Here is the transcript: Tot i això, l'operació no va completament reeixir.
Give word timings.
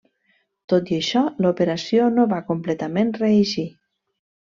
Tot 0.71 0.87
i 0.93 0.95
això, 1.01 1.21
l'operació 1.45 2.07
no 2.15 2.25
va 2.31 2.39
completament 2.47 3.13
reeixir. 3.19 3.67